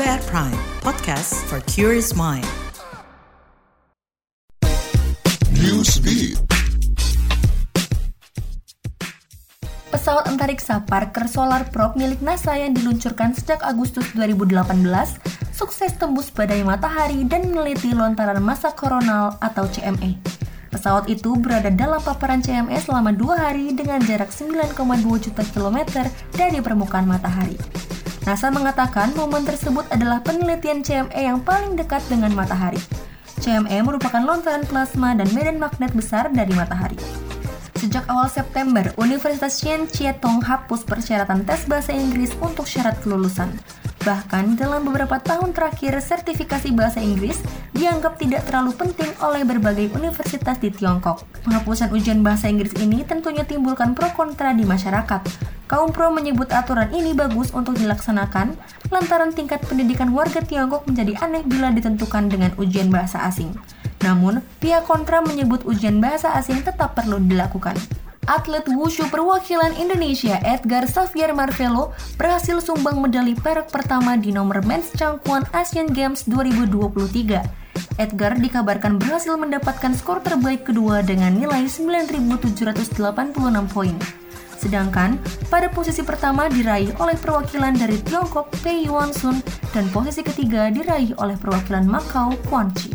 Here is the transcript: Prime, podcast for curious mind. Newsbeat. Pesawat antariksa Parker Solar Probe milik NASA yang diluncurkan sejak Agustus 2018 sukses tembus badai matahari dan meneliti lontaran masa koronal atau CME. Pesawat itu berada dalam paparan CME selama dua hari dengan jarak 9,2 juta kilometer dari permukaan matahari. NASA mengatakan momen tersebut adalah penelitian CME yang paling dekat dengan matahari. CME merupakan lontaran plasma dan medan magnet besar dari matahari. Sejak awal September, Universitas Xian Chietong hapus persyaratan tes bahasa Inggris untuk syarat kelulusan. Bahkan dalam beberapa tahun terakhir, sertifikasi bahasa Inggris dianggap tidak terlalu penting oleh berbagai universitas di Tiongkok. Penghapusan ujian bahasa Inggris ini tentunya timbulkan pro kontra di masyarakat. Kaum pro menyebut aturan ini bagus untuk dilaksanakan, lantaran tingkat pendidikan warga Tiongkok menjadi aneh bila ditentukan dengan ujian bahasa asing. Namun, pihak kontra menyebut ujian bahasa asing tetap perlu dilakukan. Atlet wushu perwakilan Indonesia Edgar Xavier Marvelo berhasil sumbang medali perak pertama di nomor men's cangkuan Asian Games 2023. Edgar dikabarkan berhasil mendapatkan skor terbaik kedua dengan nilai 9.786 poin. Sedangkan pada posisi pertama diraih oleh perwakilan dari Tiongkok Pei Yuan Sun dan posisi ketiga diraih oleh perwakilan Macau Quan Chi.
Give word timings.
Prime, 0.00 0.56
podcast 0.80 1.36
for 1.44 1.60
curious 1.68 2.16
mind. 2.16 2.48
Newsbeat. 5.52 6.40
Pesawat 9.92 10.24
antariksa 10.24 10.88
Parker 10.88 11.28
Solar 11.28 11.68
Probe 11.68 12.00
milik 12.00 12.24
NASA 12.24 12.56
yang 12.56 12.72
diluncurkan 12.72 13.36
sejak 13.36 13.60
Agustus 13.60 14.08
2018 14.16 14.64
sukses 15.52 15.92
tembus 16.00 16.32
badai 16.32 16.64
matahari 16.64 17.28
dan 17.28 17.52
meneliti 17.52 17.92
lontaran 17.92 18.40
masa 18.40 18.72
koronal 18.72 19.36
atau 19.44 19.68
CME. 19.68 20.16
Pesawat 20.72 21.12
itu 21.12 21.36
berada 21.36 21.68
dalam 21.68 22.00
paparan 22.00 22.40
CME 22.40 22.80
selama 22.80 23.12
dua 23.12 23.36
hari 23.36 23.76
dengan 23.76 24.00
jarak 24.00 24.32
9,2 24.32 24.80
juta 25.28 25.44
kilometer 25.52 26.08
dari 26.32 26.64
permukaan 26.64 27.04
matahari. 27.04 27.60
NASA 28.30 28.46
mengatakan 28.46 29.10
momen 29.18 29.42
tersebut 29.42 29.82
adalah 29.90 30.22
penelitian 30.22 30.86
CME 30.86 31.18
yang 31.18 31.42
paling 31.42 31.74
dekat 31.74 31.98
dengan 32.06 32.30
matahari. 32.30 32.78
CME 33.42 33.82
merupakan 33.82 34.22
lontaran 34.22 34.62
plasma 34.70 35.18
dan 35.18 35.26
medan 35.34 35.58
magnet 35.58 35.90
besar 35.90 36.30
dari 36.30 36.54
matahari. 36.54 36.94
Sejak 37.74 38.06
awal 38.06 38.30
September, 38.30 38.86
Universitas 39.02 39.58
Xian 39.58 39.90
Chietong 39.90 40.46
hapus 40.46 40.86
persyaratan 40.86 41.42
tes 41.42 41.66
bahasa 41.66 41.90
Inggris 41.90 42.30
untuk 42.38 42.70
syarat 42.70 42.94
kelulusan. 43.02 43.50
Bahkan 44.00 44.56
dalam 44.56 44.88
beberapa 44.88 45.20
tahun 45.20 45.52
terakhir, 45.52 46.00
sertifikasi 46.00 46.72
bahasa 46.72 47.04
Inggris 47.04 47.36
dianggap 47.76 48.16
tidak 48.16 48.48
terlalu 48.48 48.72
penting 48.72 49.12
oleh 49.20 49.44
berbagai 49.44 49.92
universitas 49.92 50.56
di 50.56 50.72
Tiongkok. 50.72 51.20
Penghapusan 51.44 51.92
ujian 51.92 52.24
bahasa 52.24 52.48
Inggris 52.48 52.72
ini 52.80 53.04
tentunya 53.04 53.44
timbulkan 53.44 53.92
pro 53.92 54.08
kontra 54.16 54.56
di 54.56 54.64
masyarakat. 54.64 55.20
Kaum 55.68 55.92
pro 55.92 56.08
menyebut 56.08 56.48
aturan 56.48 56.88
ini 56.96 57.12
bagus 57.12 57.52
untuk 57.52 57.76
dilaksanakan, 57.76 58.56
lantaran 58.88 59.36
tingkat 59.36 59.60
pendidikan 59.68 60.16
warga 60.16 60.40
Tiongkok 60.40 60.88
menjadi 60.88 61.20
aneh 61.20 61.44
bila 61.44 61.68
ditentukan 61.68 62.32
dengan 62.32 62.56
ujian 62.56 62.88
bahasa 62.88 63.20
asing. 63.28 63.52
Namun, 64.00 64.40
pihak 64.64 64.88
kontra 64.88 65.20
menyebut 65.20 65.60
ujian 65.68 66.00
bahasa 66.00 66.32
asing 66.40 66.64
tetap 66.64 66.96
perlu 66.96 67.20
dilakukan. 67.20 67.76
Atlet 68.30 68.62
wushu 68.70 69.02
perwakilan 69.10 69.74
Indonesia 69.74 70.38
Edgar 70.46 70.86
Xavier 70.86 71.34
Marvelo 71.34 71.90
berhasil 72.14 72.62
sumbang 72.62 73.02
medali 73.02 73.34
perak 73.34 73.74
pertama 73.74 74.14
di 74.14 74.30
nomor 74.30 74.62
men's 74.62 74.94
cangkuan 74.94 75.42
Asian 75.50 75.90
Games 75.90 76.22
2023. 76.30 77.98
Edgar 77.98 78.38
dikabarkan 78.38 79.02
berhasil 79.02 79.34
mendapatkan 79.34 79.90
skor 79.98 80.22
terbaik 80.22 80.62
kedua 80.62 81.02
dengan 81.02 81.34
nilai 81.34 81.66
9.786 81.66 82.94
poin. 83.66 83.98
Sedangkan 84.54 85.18
pada 85.50 85.66
posisi 85.66 86.06
pertama 86.06 86.46
diraih 86.46 86.94
oleh 87.02 87.18
perwakilan 87.18 87.74
dari 87.74 87.98
Tiongkok 87.98 88.54
Pei 88.62 88.86
Yuan 88.86 89.10
Sun 89.10 89.42
dan 89.74 89.90
posisi 89.90 90.22
ketiga 90.22 90.70
diraih 90.70 91.18
oleh 91.18 91.34
perwakilan 91.34 91.82
Macau 91.82 92.38
Quan 92.46 92.70
Chi. 92.78 92.94